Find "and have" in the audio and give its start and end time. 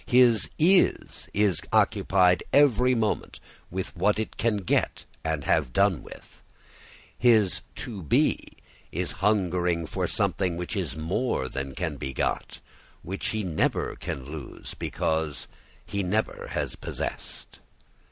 5.23-5.71